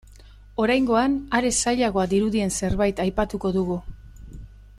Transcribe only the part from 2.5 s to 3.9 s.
zerbait aipatuko dugu.